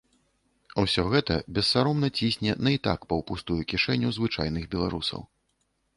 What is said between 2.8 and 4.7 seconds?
так паўпустую кішэню звычайных